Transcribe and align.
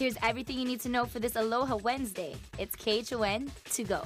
Here's 0.00 0.16
everything 0.22 0.58
you 0.58 0.64
need 0.64 0.80
to 0.80 0.88
know 0.88 1.04
for 1.04 1.18
this 1.18 1.36
Aloha 1.36 1.76
Wednesday. 1.76 2.34
It's 2.56 2.74
KHON 2.74 3.50
to 3.72 3.84
go. 3.84 4.02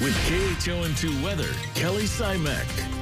With 0.00 0.14
KHON2 0.28 1.24
weather, 1.24 1.50
Kelly 1.74 2.04
Simek. 2.04 2.93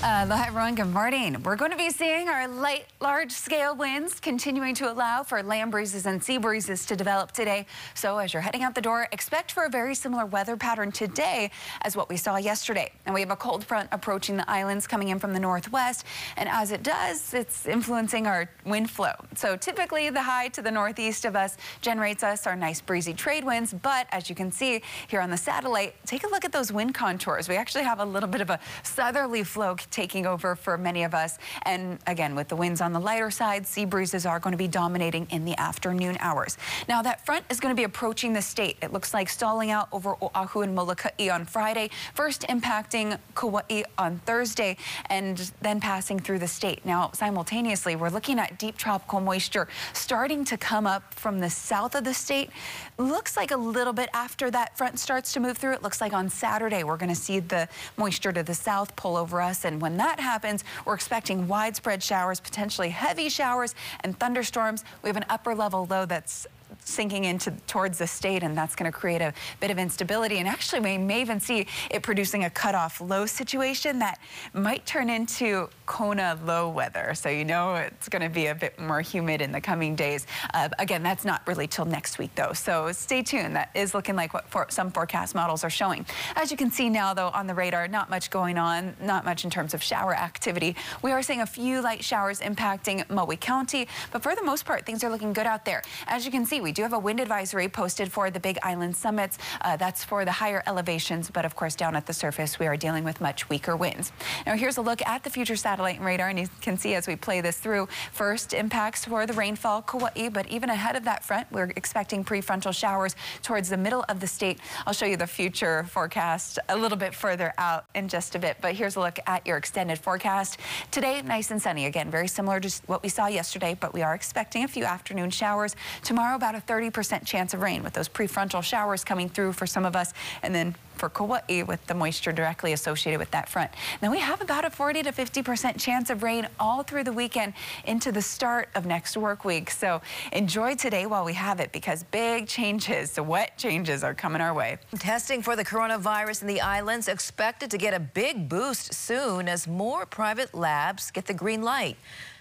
Uh, 0.00 0.24
Aloha, 0.24 0.44
everyone. 0.46 0.76
Good 0.76 0.92
morning. 0.92 1.42
We're 1.42 1.56
going 1.56 1.72
to 1.72 1.76
be 1.76 1.90
seeing 1.90 2.28
our 2.28 2.46
light, 2.46 2.86
large-scale 3.00 3.74
winds 3.74 4.20
continuing 4.20 4.72
to 4.76 4.88
allow 4.88 5.24
for 5.24 5.42
land 5.42 5.72
breezes 5.72 6.06
and 6.06 6.22
sea 6.22 6.38
breezes 6.38 6.86
to 6.86 6.94
develop 6.94 7.32
today. 7.32 7.66
So 7.94 8.18
as 8.18 8.32
you're 8.32 8.40
heading 8.40 8.62
out 8.62 8.76
the 8.76 8.80
door, 8.80 9.08
expect 9.10 9.50
for 9.50 9.64
a 9.64 9.68
very 9.68 9.96
similar 9.96 10.24
weather 10.24 10.56
pattern 10.56 10.92
today 10.92 11.50
as 11.82 11.96
what 11.96 12.08
we 12.08 12.16
saw 12.16 12.36
yesterday. 12.36 12.92
And 13.06 13.14
we 13.14 13.20
have 13.22 13.32
a 13.32 13.36
cold 13.36 13.64
front 13.64 13.88
approaching 13.90 14.36
the 14.36 14.48
islands 14.48 14.86
coming 14.86 15.08
in 15.08 15.18
from 15.18 15.32
the 15.32 15.40
northwest. 15.40 16.04
And 16.36 16.48
as 16.48 16.70
it 16.70 16.84
does, 16.84 17.34
it's 17.34 17.66
influencing 17.66 18.28
our 18.28 18.48
wind 18.64 18.90
flow. 18.90 19.14
So 19.34 19.56
typically 19.56 20.10
the 20.10 20.22
high 20.22 20.46
to 20.50 20.62
the 20.62 20.70
northeast 20.70 21.24
of 21.24 21.34
us 21.34 21.56
generates 21.80 22.22
us 22.22 22.46
our 22.46 22.54
nice 22.54 22.80
breezy 22.80 23.14
trade 23.14 23.42
winds. 23.42 23.74
But 23.74 24.06
as 24.12 24.30
you 24.30 24.36
can 24.36 24.52
see 24.52 24.80
here 25.08 25.20
on 25.20 25.30
the 25.30 25.36
satellite, 25.36 25.96
take 26.06 26.22
a 26.22 26.28
look 26.28 26.44
at 26.44 26.52
those 26.52 26.72
wind 26.72 26.94
contours. 26.94 27.48
We 27.48 27.56
actually 27.56 27.82
have 27.82 27.98
a 27.98 28.04
little 28.04 28.28
bit 28.28 28.40
of 28.40 28.50
a 28.50 28.60
southerly 28.84 29.42
flow 29.42 29.74
taking 29.90 30.26
over 30.26 30.56
for 30.56 30.76
many 30.78 31.04
of 31.04 31.14
us. 31.14 31.38
And 31.62 31.98
again, 32.06 32.34
with 32.34 32.48
the 32.48 32.56
winds 32.56 32.80
on 32.80 32.92
the 32.92 33.00
lighter 33.00 33.30
side, 33.30 33.66
sea 33.66 33.84
breezes 33.84 34.26
are 34.26 34.38
going 34.40 34.52
to 34.52 34.58
be 34.58 34.68
dominating 34.68 35.26
in 35.30 35.44
the 35.44 35.58
afternoon 35.58 36.16
hours. 36.20 36.56
Now, 36.88 37.02
that 37.02 37.24
front 37.24 37.44
is 37.50 37.60
going 37.60 37.74
to 37.74 37.78
be 37.78 37.84
approaching 37.84 38.32
the 38.32 38.42
state. 38.42 38.76
It 38.82 38.92
looks 38.92 39.14
like 39.14 39.28
stalling 39.28 39.70
out 39.70 39.88
over 39.92 40.16
Oahu 40.22 40.60
and 40.60 40.74
Molokai 40.74 41.28
on 41.30 41.44
Friday, 41.44 41.90
first 42.14 42.42
impacting 42.42 43.18
Kauai 43.34 43.82
on 43.96 44.18
Thursday, 44.26 44.76
and 45.10 45.50
then 45.60 45.80
passing 45.80 46.18
through 46.18 46.38
the 46.38 46.48
state. 46.48 46.84
Now, 46.84 47.10
simultaneously, 47.12 47.96
we're 47.96 48.10
looking 48.10 48.38
at 48.38 48.58
deep 48.58 48.76
tropical 48.76 49.20
moisture 49.20 49.68
starting 49.92 50.44
to 50.46 50.56
come 50.56 50.86
up 50.86 51.14
from 51.14 51.40
the 51.40 51.50
south 51.50 51.94
of 51.94 52.04
the 52.04 52.14
state. 52.14 52.50
Looks 52.98 53.36
like 53.36 53.50
a 53.50 53.56
little 53.56 53.92
bit 53.92 54.10
after 54.12 54.50
that 54.50 54.76
front 54.76 54.98
starts 54.98 55.32
to 55.32 55.40
move 55.40 55.58
through. 55.58 55.72
It 55.72 55.82
looks 55.82 56.00
like 56.00 56.12
on 56.12 56.28
Saturday, 56.28 56.84
we're 56.84 56.96
going 56.96 57.08
to 57.08 57.14
see 57.14 57.40
the 57.40 57.68
moisture 57.96 58.32
to 58.32 58.42
the 58.42 58.54
south 58.54 58.94
pull 58.96 59.16
over 59.16 59.40
us 59.40 59.64
and 59.64 59.77
when 59.80 59.96
that 59.98 60.20
happens, 60.20 60.64
we're 60.84 60.94
expecting 60.94 61.48
widespread 61.48 62.02
showers, 62.02 62.40
potentially 62.40 62.90
heavy 62.90 63.28
showers 63.28 63.74
and 64.00 64.18
thunderstorms. 64.18 64.84
We 65.02 65.08
have 65.08 65.16
an 65.16 65.26
upper 65.28 65.54
level 65.54 65.86
low 65.88 66.06
that's 66.06 66.46
sinking 66.88 67.24
into 67.24 67.52
towards 67.66 67.98
the 67.98 68.06
state, 68.06 68.42
and 68.42 68.56
that's 68.56 68.74
going 68.74 68.90
to 68.90 68.96
create 68.96 69.20
a 69.20 69.32
bit 69.60 69.70
of 69.70 69.78
instability. 69.78 70.38
And 70.38 70.48
actually, 70.48 70.80
we 70.80 70.98
may 70.98 71.20
even 71.20 71.40
see 71.40 71.66
it 71.90 72.02
producing 72.02 72.44
a 72.44 72.50
cutoff 72.50 73.00
low 73.00 73.26
situation 73.26 73.98
that 74.00 74.18
might 74.52 74.84
turn 74.86 75.10
into 75.10 75.68
Kona 75.86 76.38
low 76.44 76.68
weather. 76.68 77.14
So 77.14 77.28
you 77.28 77.44
know 77.44 77.74
it's 77.76 78.08
going 78.08 78.22
to 78.22 78.28
be 78.28 78.46
a 78.46 78.54
bit 78.54 78.78
more 78.78 79.00
humid 79.00 79.40
in 79.40 79.52
the 79.52 79.60
coming 79.60 79.94
days. 79.94 80.26
Uh, 80.54 80.68
again, 80.78 81.02
that's 81.02 81.24
not 81.24 81.46
really 81.46 81.66
till 81.66 81.84
next 81.84 82.18
week, 82.18 82.34
though. 82.34 82.52
So 82.52 82.92
stay 82.92 83.22
tuned. 83.22 83.56
That 83.56 83.70
is 83.74 83.94
looking 83.94 84.16
like 84.16 84.34
what 84.34 84.48
for 84.48 84.66
some 84.70 84.90
forecast 84.90 85.34
models 85.34 85.64
are 85.64 85.70
showing. 85.70 86.06
As 86.36 86.50
you 86.50 86.56
can 86.56 86.70
see 86.70 86.88
now, 86.88 87.14
though, 87.14 87.28
on 87.28 87.46
the 87.46 87.54
radar, 87.54 87.88
not 87.88 88.10
much 88.10 88.30
going 88.30 88.58
on, 88.58 88.96
not 89.00 89.24
much 89.24 89.44
in 89.44 89.50
terms 89.50 89.74
of 89.74 89.82
shower 89.82 90.14
activity. 90.14 90.76
We 91.02 91.12
are 91.12 91.22
seeing 91.22 91.40
a 91.40 91.46
few 91.46 91.80
light 91.80 92.04
showers 92.04 92.40
impacting 92.40 93.08
Maui 93.10 93.36
County, 93.36 93.88
but 94.12 94.22
for 94.22 94.34
the 94.34 94.42
most 94.42 94.64
part, 94.64 94.84
things 94.86 95.02
are 95.04 95.10
looking 95.10 95.32
good 95.32 95.46
out 95.46 95.64
there. 95.64 95.82
As 96.06 96.24
you 96.24 96.30
can 96.30 96.44
see, 96.46 96.60
we 96.60 96.72
do 96.78 96.84
have 96.84 96.92
a 96.92 96.98
wind 96.98 97.18
advisory 97.18 97.68
posted 97.68 98.12
for 98.12 98.30
the 98.30 98.38
Big 98.38 98.56
Island 98.62 98.94
summits. 98.94 99.36
Uh, 99.62 99.76
that's 99.76 100.04
for 100.04 100.24
the 100.24 100.30
higher 100.30 100.62
elevations, 100.68 101.28
but 101.28 101.44
of 101.44 101.56
course 101.56 101.74
down 101.74 101.96
at 101.96 102.06
the 102.06 102.12
surface 102.12 102.60
we 102.60 102.68
are 102.68 102.76
dealing 102.76 103.02
with 103.02 103.20
much 103.20 103.48
weaker 103.48 103.74
winds. 103.74 104.12
Now 104.46 104.54
here's 104.54 104.76
a 104.76 104.80
look 104.80 105.04
at 105.04 105.24
the 105.24 105.30
future 105.30 105.56
satellite 105.56 105.96
and 105.96 106.04
radar, 106.04 106.28
and 106.28 106.38
you 106.38 106.46
can 106.60 106.78
see 106.78 106.94
as 106.94 107.08
we 107.08 107.16
play 107.16 107.40
this 107.40 107.58
through, 107.58 107.88
first 108.12 108.54
impacts 108.54 109.04
for 109.04 109.26
the 109.26 109.32
rainfall, 109.32 109.82
Kauai, 109.82 110.28
but 110.28 110.46
even 110.46 110.70
ahead 110.70 110.94
of 110.94 111.02
that 111.02 111.24
front, 111.24 111.48
we're 111.50 111.72
expecting 111.74 112.24
prefrontal 112.24 112.72
showers 112.72 113.16
towards 113.42 113.68
the 113.68 113.76
middle 113.76 114.04
of 114.08 114.20
the 114.20 114.28
state. 114.28 114.60
I'll 114.86 114.92
show 114.92 115.06
you 115.06 115.16
the 115.16 115.26
future 115.26 115.82
forecast 115.90 116.60
a 116.68 116.76
little 116.76 116.96
bit 116.96 117.12
further 117.12 117.54
out 117.58 117.86
in 117.96 118.06
just 118.06 118.36
a 118.36 118.38
bit, 118.38 118.56
but 118.60 118.74
here's 118.74 118.94
a 118.94 119.00
look 119.00 119.18
at 119.26 119.44
your 119.44 119.56
extended 119.56 119.98
forecast. 119.98 120.58
Today, 120.92 121.22
nice 121.22 121.50
and 121.50 121.60
sunny. 121.60 121.86
Again, 121.86 122.08
very 122.08 122.28
similar 122.28 122.60
to 122.60 122.70
what 122.86 123.02
we 123.02 123.08
saw 123.08 123.26
yesterday, 123.26 123.76
but 123.80 123.92
we 123.92 124.02
are 124.02 124.14
expecting 124.14 124.62
a 124.62 124.68
few 124.68 124.84
afternoon 124.84 125.30
showers. 125.30 125.74
Tomorrow, 126.04 126.36
about 126.36 126.54
a 126.54 126.67
30% 126.68 127.24
chance 127.24 127.54
of 127.54 127.62
rain 127.62 127.82
with 127.82 127.94
those 127.94 128.08
prefrontal 128.08 128.62
showers 128.62 129.02
coming 129.02 129.28
through 129.28 129.54
for 129.54 129.66
some 129.66 129.84
of 129.84 129.96
us. 129.96 130.12
And 130.42 130.54
then 130.54 130.76
for 130.98 131.08
Kauai 131.08 131.62
with 131.62 131.86
the 131.86 131.94
moisture 131.94 132.32
directly 132.32 132.72
associated 132.72 133.18
with 133.18 133.30
that 133.30 133.48
front. 133.48 133.70
Now 134.02 134.10
we 134.10 134.18
have 134.18 134.40
about 134.40 134.64
a 134.64 134.70
40 134.70 135.04
to 135.04 135.12
50% 135.12 135.80
chance 135.80 136.10
of 136.10 136.22
rain 136.22 136.48
all 136.58 136.82
through 136.82 137.04
the 137.04 137.12
weekend 137.12 137.54
into 137.84 138.12
the 138.12 138.20
start 138.20 138.68
of 138.74 138.84
next 138.84 139.16
work 139.16 139.44
week. 139.44 139.70
So 139.70 140.02
enjoy 140.32 140.74
today 140.74 141.06
while 141.06 141.24
we 141.24 141.34
have 141.34 141.60
it 141.60 141.72
because 141.72 142.02
big 142.02 142.48
changes, 142.48 143.12
so 143.12 143.22
wet 143.22 143.56
changes 143.56 144.04
are 144.04 144.14
coming 144.14 144.42
our 144.42 144.52
way. 144.52 144.78
Testing 144.98 145.40
for 145.40 145.56
the 145.56 145.64
coronavirus 145.64 146.42
in 146.42 146.48
the 146.48 146.60
islands 146.60 147.08
expected 147.08 147.70
to 147.70 147.78
get 147.78 147.94
a 147.94 148.00
big 148.00 148.48
boost 148.48 148.92
soon 148.92 149.48
as 149.48 149.66
more 149.66 150.04
private 150.04 150.54
labs 150.54 151.10
get 151.10 151.26
the 151.26 151.34
green 151.34 151.62
light. 151.62 151.96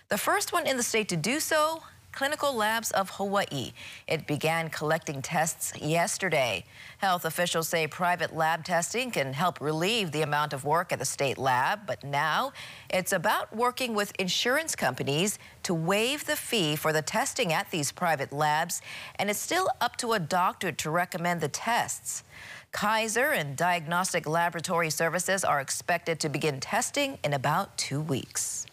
The 0.09 0.17
first 0.17 0.53
one 0.53 0.65
in 0.65 0.77
the 0.77 0.83
state 0.83 1.09
to 1.09 1.17
do 1.17 1.39
so 1.39 1.83
Clinical 2.17 2.55
Labs 2.55 2.89
of 2.89 3.11
Hawaii. 3.11 3.73
It 4.07 4.25
began 4.25 4.69
collecting 4.69 5.21
tests 5.21 5.71
yesterday. 5.79 6.63
Health 6.97 7.25
officials 7.25 7.69
say 7.69 7.85
private 7.85 8.35
lab 8.35 8.65
testing 8.65 9.11
can 9.11 9.33
help 9.33 9.61
relieve 9.61 10.11
the 10.11 10.23
amount 10.23 10.51
of 10.51 10.65
work 10.65 10.91
at 10.91 10.97
the 10.97 11.05
state 11.05 11.37
lab, 11.37 11.81
but 11.85 12.03
now 12.03 12.53
it's 12.89 13.13
about 13.13 13.55
working 13.55 13.93
with 13.93 14.15
insurance 14.17 14.75
companies 14.75 15.37
to 15.61 15.75
waive 15.75 16.25
the 16.25 16.35
fee 16.35 16.75
for 16.75 16.91
the 16.91 17.03
testing 17.03 17.53
at 17.53 17.69
these 17.69 17.91
private 17.91 18.33
labs, 18.33 18.81
and 19.17 19.29
it's 19.29 19.37
still 19.37 19.69
up 19.79 19.95
to 19.97 20.13
a 20.13 20.19
doctor 20.19 20.71
to 20.71 20.89
recommend 20.89 21.39
the 21.39 21.49
tests. 21.49 22.23
Kaiser 22.71 23.27
and 23.27 23.55
Diagnostic 23.55 24.27
Laboratory 24.27 24.89
Services 24.89 25.43
are 25.43 25.61
expected 25.61 26.19
to 26.21 26.29
begin 26.29 26.59
testing 26.59 27.19
in 27.23 27.33
about 27.33 27.77
two 27.77 28.01
weeks. 28.01 28.66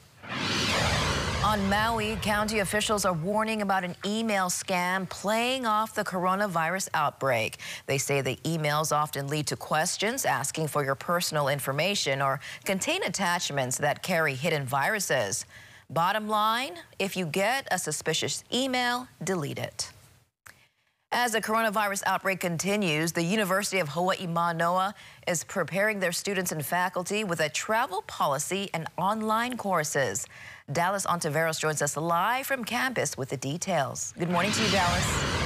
On 1.44 1.68
Maui, 1.68 2.16
county 2.22 2.60
officials 2.60 3.04
are 3.04 3.12
warning 3.12 3.60
about 3.60 3.84
an 3.84 3.94
email 4.06 4.46
scam 4.46 5.06
playing 5.10 5.66
off 5.66 5.94
the 5.94 6.02
coronavirus 6.02 6.88
outbreak. 6.94 7.58
They 7.84 7.98
say 7.98 8.22
the 8.22 8.36
emails 8.44 8.96
often 8.96 9.28
lead 9.28 9.46
to 9.48 9.56
questions 9.56 10.24
asking 10.24 10.68
for 10.68 10.82
your 10.82 10.94
personal 10.94 11.48
information 11.48 12.22
or 12.22 12.40
contain 12.64 13.02
attachments 13.02 13.76
that 13.76 14.02
carry 14.02 14.34
hidden 14.34 14.64
viruses. 14.64 15.44
Bottom 15.90 16.28
line, 16.28 16.78
if 16.98 17.14
you 17.14 17.26
get 17.26 17.68
a 17.70 17.78
suspicious 17.78 18.42
email, 18.50 19.06
delete 19.22 19.58
it. 19.58 19.92
As 21.16 21.30
the 21.30 21.40
coronavirus 21.40 22.02
outbreak 22.06 22.40
continues, 22.40 23.12
the 23.12 23.22
University 23.22 23.78
of 23.78 23.90
Hawaii 23.90 24.26
Manoa 24.26 24.96
is 25.28 25.44
preparing 25.44 26.00
their 26.00 26.10
students 26.10 26.50
and 26.50 26.66
faculty 26.66 27.22
with 27.22 27.38
a 27.38 27.48
travel 27.48 28.02
policy 28.02 28.68
and 28.74 28.88
online 28.98 29.56
courses. 29.56 30.26
Dallas 30.72 31.06
Ontiveros 31.06 31.60
joins 31.60 31.82
us 31.82 31.96
live 31.96 32.48
from 32.48 32.64
campus 32.64 33.16
with 33.16 33.28
the 33.28 33.36
details. 33.36 34.12
Good 34.18 34.28
morning 34.28 34.50
to 34.50 34.62
you, 34.64 34.70
Dallas. 34.72 35.43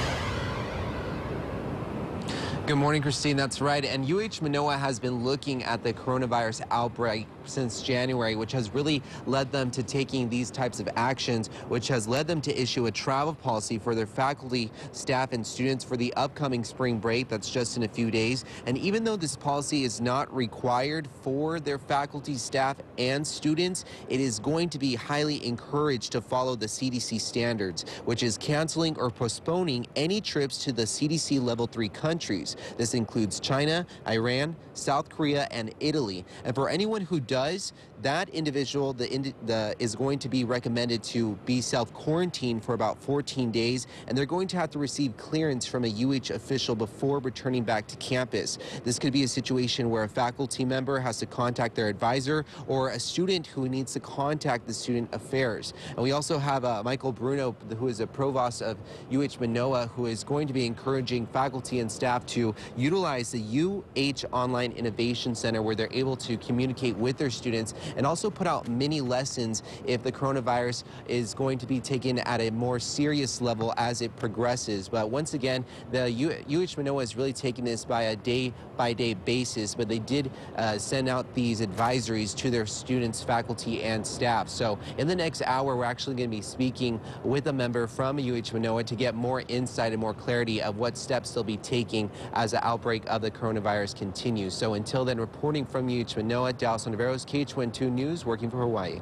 Good 2.69 2.77
morning, 2.77 3.01
Christine. 3.01 3.35
That's 3.35 3.61
right. 3.61 3.83
And 3.83 4.07
UH 4.07 4.43
Manoa 4.43 4.77
has 4.77 4.99
been 4.99 5.23
looking 5.23 5.63
at 5.63 5.81
the 5.81 5.91
coronavirus 5.91 6.61
outbreak 6.69 7.25
since 7.45 7.81
January, 7.81 8.35
which 8.35 8.51
has 8.51 8.75
really 8.75 9.01
led 9.25 9.51
them 9.51 9.71
to 9.71 9.81
taking 9.81 10.29
these 10.29 10.51
types 10.51 10.79
of 10.79 10.87
actions, 10.95 11.47
which 11.67 11.87
has 11.87 12.07
led 12.07 12.27
them 12.27 12.41
to 12.41 12.55
issue 12.61 12.85
a 12.85 12.91
travel 12.91 13.33
policy 13.33 13.79
for 13.79 13.95
their 13.95 14.05
faculty, 14.05 14.69
staff, 14.91 15.33
and 15.33 15.47
students 15.47 15.83
for 15.83 15.97
the 15.97 16.13
upcoming 16.13 16.63
spring 16.63 16.99
break. 16.99 17.27
That's 17.27 17.49
just 17.49 17.75
in 17.75 17.81
a 17.81 17.87
few 17.87 18.11
days. 18.11 18.45
And 18.67 18.77
even 18.77 19.03
though 19.03 19.15
this 19.15 19.35
policy 19.35 19.83
is 19.83 19.99
not 19.99 20.31
required 20.31 21.07
for 21.23 21.59
their 21.59 21.79
faculty, 21.79 22.35
staff, 22.35 22.77
and 22.99 23.25
students, 23.25 23.83
it 24.09 24.19
is 24.19 24.37
going 24.37 24.69
to 24.69 24.77
be 24.77 24.93
highly 24.93 25.43
encouraged 25.43 26.11
to 26.11 26.21
follow 26.21 26.55
the 26.55 26.67
CDC 26.67 27.19
standards, 27.19 27.83
which 28.05 28.21
is 28.21 28.37
canceling 28.37 28.95
or 28.99 29.09
postponing 29.09 29.87
any 29.95 30.21
trips 30.21 30.63
to 30.65 30.71
the 30.71 30.83
CDC 30.83 31.41
level 31.41 31.65
three 31.65 31.89
countries. 31.89 32.55
This 32.77 32.93
includes 32.93 33.39
China, 33.39 33.85
Iran, 34.07 34.55
South 34.73 35.09
Korea, 35.09 35.47
and 35.51 35.73
Italy. 35.79 36.25
And 36.43 36.55
for 36.55 36.69
anyone 36.69 37.01
who 37.01 37.19
does, 37.19 37.73
that 38.01 38.29
individual 38.29 38.93
the, 38.93 39.33
the, 39.45 39.75
is 39.79 39.95
going 39.95 40.19
to 40.19 40.29
be 40.29 40.43
recommended 40.43 41.03
to 41.03 41.37
be 41.45 41.61
self-quarantined 41.61 42.63
for 42.63 42.73
about 42.73 42.97
14 43.01 43.51
days, 43.51 43.87
and 44.07 44.17
they're 44.17 44.25
going 44.25 44.47
to 44.47 44.57
have 44.57 44.69
to 44.71 44.79
receive 44.79 45.15
clearance 45.17 45.65
from 45.65 45.85
a 45.85 45.89
UH 45.89 46.33
official 46.33 46.75
before 46.75 47.19
returning 47.19 47.63
back 47.63 47.87
to 47.87 47.97
campus. 47.97 48.57
This 48.83 48.99
could 48.99 49.13
be 49.13 49.23
a 49.23 49.27
situation 49.27 49.89
where 49.89 50.03
a 50.03 50.09
faculty 50.09 50.63
member 50.65 50.99
has 50.99 51.17
to 51.19 51.25
contact 51.25 51.75
their 51.75 51.87
advisor 51.87 52.45
or 52.67 52.89
a 52.89 52.99
student 52.99 53.47
who 53.47 53.67
needs 53.67 53.93
to 53.93 53.99
contact 53.99 54.67
the 54.67 54.73
student 54.73 55.13
affairs. 55.13 55.73
And 55.89 55.99
we 55.99 56.11
also 56.11 56.37
have 56.37 56.65
uh, 56.65 56.83
Michael 56.83 57.11
Bruno, 57.11 57.55
who 57.77 57.87
is 57.87 57.99
a 57.99 58.07
provost 58.07 58.61
of 58.61 58.77
UH 59.11 59.39
Manoa, 59.39 59.87
who 59.87 60.05
is 60.05 60.23
going 60.23 60.47
to 60.47 60.53
be 60.53 60.65
encouraging 60.65 61.27
faculty 61.27 61.79
and 61.79 61.91
staff 61.91 62.25
to 62.27 62.48
utilize 62.77 63.31
the 63.31 63.41
UH 63.41 64.25
Online 64.31 64.71
Innovation 64.71 65.35
Center 65.35 65.61
where 65.61 65.75
they're 65.75 65.91
able 65.91 66.15
to 66.17 66.37
communicate 66.37 66.95
with 66.95 67.17
their 67.17 67.29
students 67.29 67.73
and 67.97 68.05
also 68.05 68.29
put 68.29 68.47
out 68.47 68.67
mini 68.67 69.01
lessons 69.01 69.63
if 69.85 70.03
the 70.03 70.11
coronavirus 70.11 70.83
is 71.07 71.33
going 71.33 71.57
to 71.57 71.65
be 71.65 71.79
taken 71.79 72.19
at 72.19 72.41
a 72.41 72.49
more 72.51 72.79
serious 72.79 73.41
level 73.41 73.73
as 73.77 74.01
it 74.01 74.15
progresses. 74.15 74.89
But 74.89 75.09
once 75.09 75.33
again, 75.33 75.65
the 75.91 76.09
UH 76.47 76.77
Manoa 76.77 77.03
is 77.03 77.15
really 77.15 77.33
taking 77.33 77.65
this 77.65 77.85
by 77.85 78.03
a 78.03 78.15
day 78.15 78.53
by 78.77 78.93
day 78.93 79.13
basis, 79.13 79.75
but 79.75 79.89
they 79.89 79.99
did 79.99 80.31
uh, 80.55 80.77
send 80.77 81.09
out 81.09 81.33
these 81.33 81.61
advisories 81.61 82.35
to 82.37 82.49
their 82.49 82.65
students, 82.65 83.21
faculty, 83.21 83.83
and 83.83 84.05
staff. 84.05 84.47
So 84.47 84.79
in 84.97 85.07
the 85.07 85.15
next 85.15 85.41
hour, 85.43 85.75
we're 85.75 85.83
actually 85.83 86.15
going 86.15 86.29
to 86.29 86.35
be 86.35 86.41
speaking 86.41 86.99
with 87.23 87.47
a 87.47 87.53
member 87.53 87.87
from 87.87 88.17
UH 88.17 88.53
Manoa 88.53 88.83
to 88.85 88.95
get 88.95 89.15
more 89.15 89.43
insight 89.47 89.91
and 89.91 89.99
more 89.99 90.13
clarity 90.13 90.61
of 90.61 90.77
what 90.77 90.97
steps 90.97 91.31
they'll 91.31 91.43
be 91.43 91.57
taking 91.57 92.09
as 92.39 92.51
the 92.51 92.65
outbreak 92.65 93.03
of 93.07 93.21
the 93.21 93.29
coronavirus 93.29 93.97
continues. 93.97 94.53
So 94.53 94.75
until 94.75 95.03
then, 95.03 95.19
reporting 95.19 95.65
from 95.65 95.89
UH 95.89 96.15
Manoa, 96.15 96.53
Dallas 96.53 96.85
Ontiveros, 96.85 97.25
KHON2 97.25 97.91
News, 97.91 98.25
working 98.25 98.49
for 98.49 98.61
Hawaii. 98.61 99.01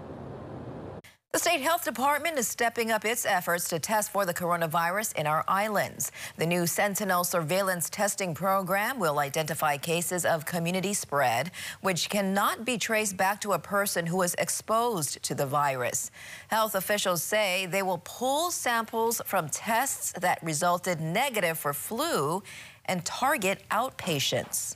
The 1.33 1.39
state 1.39 1.61
health 1.61 1.85
department 1.85 2.39
is 2.39 2.47
stepping 2.47 2.89
up 2.89 3.05
its 3.05 3.23
efforts 3.23 3.69
to 3.69 3.77
test 3.77 4.11
for 4.11 4.25
the 4.25 4.33
coronavirus 4.33 5.15
in 5.17 5.27
our 5.27 5.43
islands. 5.47 6.11
The 6.37 6.47
new 6.47 6.65
Sentinel 6.65 7.23
surveillance 7.23 7.91
testing 7.91 8.33
program 8.33 8.97
will 8.97 9.19
identify 9.19 9.77
cases 9.77 10.25
of 10.25 10.45
community 10.45 10.95
spread, 10.95 11.51
which 11.81 12.09
cannot 12.09 12.65
be 12.65 12.79
traced 12.79 13.17
back 13.17 13.39
to 13.41 13.51
a 13.51 13.59
person 13.59 14.07
who 14.07 14.17
was 14.17 14.33
exposed 14.35 15.21
to 15.21 15.35
the 15.35 15.45
virus. 15.45 16.09
Health 16.47 16.73
officials 16.73 17.21
say 17.21 17.67
they 17.67 17.83
will 17.83 18.01
pull 18.03 18.49
samples 18.49 19.21
from 19.25 19.47
tests 19.49 20.13
that 20.13 20.41
resulted 20.41 20.99
negative 20.99 21.59
for 21.59 21.73
flu 21.73 22.41
and 22.87 23.03
target 23.05 23.63
outpatients. 23.71 24.75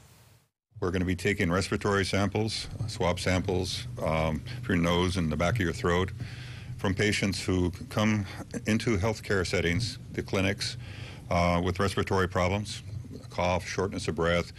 We're 0.80 0.92
going 0.92 1.02
to 1.02 1.06
be 1.06 1.16
taking 1.16 1.52
respiratory 1.52 2.06
samples, 2.06 2.68
swab 2.88 3.20
samples 3.20 3.88
um, 4.04 4.42
for 4.64 4.74
your 4.74 4.82
nose 4.82 5.18
and 5.18 5.32
the 5.32 5.38
back 5.38 5.56
of 5.56 5.62
your 5.62 5.74
throat 5.74 6.12
from 6.78 6.96
patients 6.96 7.44
who 7.44 7.72
come 7.90 8.26
into 8.66 8.98
healthcare 8.98 9.46
settings, 9.46 10.00
the 10.14 10.24
clinics, 10.24 10.78
uh, 11.30 11.62
with 11.64 11.80
respiratory 11.80 12.28
problems, 12.28 12.82
cough, 13.30 13.68
shortness 13.68 14.08
of 14.08 14.16
breath, 14.16 14.52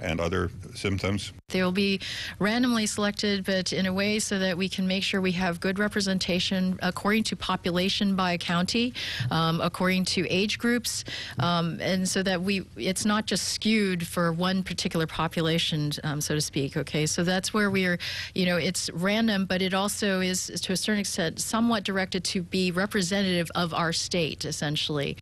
and 0.00 0.20
other 0.20 0.50
symptoms. 0.74 1.32
They 1.48 1.62
will 1.62 1.72
be 1.72 2.00
randomly 2.38 2.86
selected, 2.86 3.44
but 3.44 3.72
in 3.72 3.86
a 3.86 3.92
way 3.92 4.18
so 4.18 4.38
that 4.38 4.56
we 4.56 4.68
can 4.68 4.86
make 4.86 5.02
sure 5.02 5.20
we 5.20 5.32
have 5.32 5.60
good 5.60 5.78
representation 5.78 6.78
according 6.82 7.24
to 7.24 7.36
population 7.36 8.16
by 8.16 8.36
county, 8.36 8.94
um, 9.30 9.60
according 9.60 10.04
to 10.06 10.28
age 10.28 10.58
groups, 10.58 11.04
um, 11.38 11.78
and 11.80 12.08
so 12.08 12.22
that 12.22 12.40
we 12.40 12.64
it's 12.76 13.04
not 13.04 13.26
just 13.26 13.48
skewed 13.48 14.06
for 14.06 14.32
one 14.32 14.62
particular 14.62 15.06
population, 15.06 15.92
um, 16.04 16.20
so 16.20 16.34
to 16.34 16.40
speak. 16.40 16.76
Okay, 16.76 17.06
so 17.06 17.24
that's 17.24 17.52
where 17.52 17.70
we 17.70 17.86
are. 17.86 17.98
You 18.34 18.46
know, 18.46 18.56
it's 18.56 18.90
random, 18.90 19.46
but 19.46 19.62
it 19.62 19.74
also 19.74 20.20
is 20.20 20.46
to 20.46 20.72
a 20.72 20.76
certain 20.76 21.00
extent 21.00 21.40
somewhat 21.40 21.84
directed 21.84 22.24
to 22.24 22.42
be 22.42 22.70
representative 22.70 23.50
of 23.54 23.74
our 23.74 23.92
state, 23.92 24.44
essentially. 24.44 25.16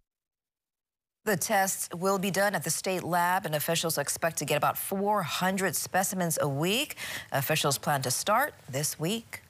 The 1.29 1.37
tests 1.37 1.91
will 1.95 2.19
be 2.19 2.31
done 2.31 2.55
at 2.55 2.65
the 2.65 2.71
state 2.71 3.03
lab, 3.03 3.45
and 3.45 3.55
officials 3.55 3.99
expect 3.99 4.39
to 4.39 4.47
get 4.47 4.57
about 4.57 4.79
400 4.79 5.77
specimens 5.77 6.39
a 6.41 6.49
week. 6.49 6.97
Officials 7.33 7.77
plan 7.77 8.01
to 8.01 8.11
start 8.11 8.55
this 8.67 8.99
week. 8.99 9.43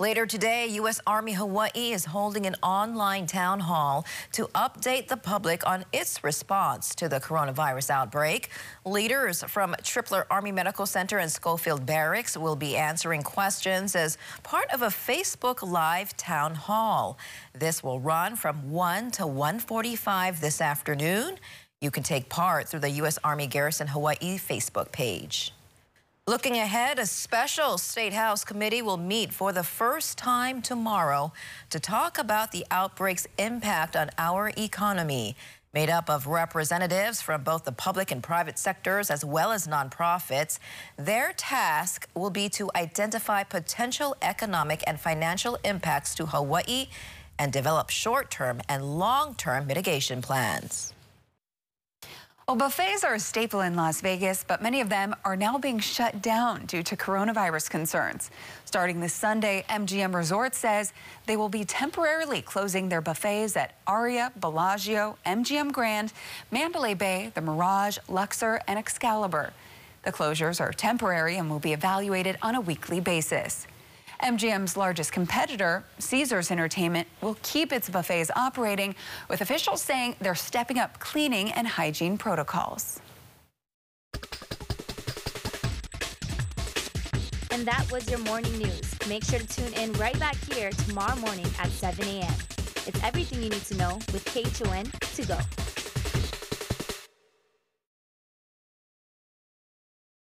Later 0.00 0.24
today, 0.24 0.66
U.S. 0.66 0.98
Army 1.06 1.34
Hawaii 1.34 1.92
is 1.92 2.06
holding 2.06 2.46
an 2.46 2.56
online 2.62 3.26
town 3.26 3.60
hall 3.60 4.06
to 4.32 4.46
update 4.54 5.08
the 5.08 5.16
public 5.18 5.66
on 5.66 5.84
its 5.92 6.24
response 6.24 6.94
to 6.94 7.06
the 7.06 7.20
coronavirus 7.20 7.90
outbreak. 7.90 8.48
Leaders 8.86 9.42
from 9.42 9.74
Tripler 9.82 10.24
Army 10.30 10.52
Medical 10.52 10.86
Center 10.86 11.18
and 11.18 11.30
Schofield 11.30 11.84
Barracks 11.84 12.34
will 12.34 12.56
be 12.56 12.78
answering 12.78 13.20
questions 13.20 13.94
as 13.94 14.16
part 14.42 14.70
of 14.72 14.80
a 14.80 14.86
Facebook 14.86 15.62
Live 15.62 16.16
town 16.16 16.54
hall. 16.54 17.18
This 17.52 17.84
will 17.84 18.00
run 18.00 18.36
from 18.36 18.70
1 18.70 19.10
to 19.10 19.24
1:45 19.24 20.40
this 20.40 20.62
afternoon. 20.62 21.36
You 21.82 21.90
can 21.90 22.02
take 22.02 22.30
part 22.30 22.70
through 22.70 22.80
the 22.80 22.96
U.S. 23.02 23.18
Army 23.22 23.46
Garrison 23.46 23.88
Hawaii 23.88 24.38
Facebook 24.38 24.92
page. 24.92 25.52
Looking 26.26 26.58
ahead, 26.58 26.98
a 26.98 27.06
special 27.06 27.76
State 27.78 28.12
House 28.12 28.44
committee 28.44 28.82
will 28.82 28.98
meet 28.98 29.32
for 29.32 29.52
the 29.52 29.64
first 29.64 30.16
time 30.18 30.62
tomorrow 30.62 31.32
to 31.70 31.80
talk 31.80 32.18
about 32.18 32.52
the 32.52 32.64
outbreak's 32.70 33.26
impact 33.38 33.96
on 33.96 34.10
our 34.16 34.52
economy. 34.56 35.34
Made 35.72 35.88
up 35.88 36.10
of 36.10 36.26
representatives 36.26 37.22
from 37.22 37.42
both 37.42 37.64
the 37.64 37.72
public 37.72 38.10
and 38.12 38.22
private 38.22 38.58
sectors, 38.58 39.10
as 39.10 39.24
well 39.24 39.50
as 39.50 39.66
nonprofits, 39.66 40.58
their 40.96 41.32
task 41.32 42.06
will 42.14 42.30
be 42.30 42.48
to 42.50 42.70
identify 42.76 43.42
potential 43.42 44.14
economic 44.20 44.84
and 44.86 45.00
financial 45.00 45.58
impacts 45.64 46.14
to 46.16 46.26
Hawaii 46.26 46.88
and 47.38 47.52
develop 47.52 47.88
short 47.90 48.30
term 48.30 48.60
and 48.68 48.98
long 48.98 49.34
term 49.34 49.66
mitigation 49.66 50.22
plans. 50.22 50.92
Well, 52.50 52.56
buffets 52.56 53.04
are 53.04 53.14
a 53.14 53.20
staple 53.20 53.60
in 53.60 53.76
Las 53.76 54.00
Vegas, 54.00 54.42
but 54.42 54.60
many 54.60 54.80
of 54.80 54.88
them 54.88 55.14
are 55.24 55.36
now 55.36 55.56
being 55.56 55.78
shut 55.78 56.20
down 56.20 56.66
due 56.66 56.82
to 56.82 56.96
coronavirus 56.96 57.70
concerns. 57.70 58.28
Starting 58.64 58.98
this 58.98 59.12
Sunday, 59.12 59.64
MGM 59.68 60.12
Resort 60.12 60.56
says 60.56 60.92
they 61.26 61.36
will 61.36 61.48
be 61.48 61.64
temporarily 61.64 62.42
closing 62.42 62.88
their 62.88 63.00
buffets 63.00 63.56
at 63.56 63.76
Aria, 63.86 64.32
Bellagio, 64.40 65.16
MGM 65.24 65.70
Grand, 65.70 66.12
Mandalay 66.50 66.94
Bay, 66.94 67.30
the 67.36 67.40
Mirage, 67.40 67.98
Luxor, 68.08 68.60
and 68.66 68.80
Excalibur. 68.80 69.52
The 70.02 70.10
closures 70.10 70.60
are 70.60 70.72
temporary 70.72 71.36
and 71.36 71.48
will 71.48 71.60
be 71.60 71.72
evaluated 71.72 72.36
on 72.42 72.56
a 72.56 72.60
weekly 72.60 72.98
basis. 72.98 73.68
MGM's 74.22 74.76
largest 74.76 75.12
competitor, 75.12 75.84
Caesars 75.98 76.50
Entertainment, 76.50 77.08
will 77.20 77.36
keep 77.42 77.72
its 77.72 77.88
buffets 77.88 78.30
operating, 78.36 78.94
with 79.28 79.40
officials 79.40 79.82
saying 79.82 80.16
they're 80.20 80.34
stepping 80.34 80.78
up 80.78 80.98
cleaning 80.98 81.50
and 81.52 81.66
hygiene 81.66 82.18
protocols. 82.18 83.00
And 87.50 87.66
that 87.66 87.90
was 87.92 88.08
your 88.08 88.20
morning 88.20 88.56
news. 88.58 88.94
Make 89.08 89.24
sure 89.24 89.38
to 89.38 89.46
tune 89.46 89.72
in 89.74 89.92
right 89.94 90.18
back 90.18 90.36
here 90.52 90.70
tomorrow 90.70 91.16
morning 91.16 91.46
at 91.58 91.68
7 91.68 92.06
a.m. 92.06 92.32
It's 92.86 93.02
everything 93.02 93.42
you 93.42 93.50
need 93.50 93.64
to 93.64 93.76
know 93.76 93.94
with 94.12 94.24
KHON 94.24 94.90
to 95.14 95.26
go. 95.26 95.59